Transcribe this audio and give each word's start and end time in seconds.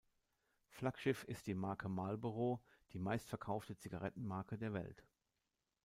Flaggschiff 0.65 1.23
ist 1.25 1.45
die 1.45 1.53
Marke 1.53 1.87
Marlboro, 1.87 2.59
die 2.91 2.97
meistverkaufte 2.97 3.77
Zigarettenmarke 3.77 4.57
der 4.57 4.73
Welt. 4.73 5.03